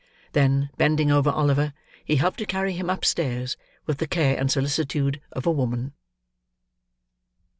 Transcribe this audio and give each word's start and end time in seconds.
Then, 0.31 0.71
bending 0.77 1.11
over 1.11 1.29
Oliver, 1.29 1.73
he 2.03 2.15
helped 2.15 2.39
to 2.39 2.47
carry 2.47 2.73
him 2.73 2.89
upstairs, 2.89 3.55
with 3.85 3.99
the 3.99 4.07
care 4.07 4.35
and 4.35 4.49
solicitude 4.51 5.21
of 5.31 5.45
a 5.45 5.51
woman. 5.51 5.93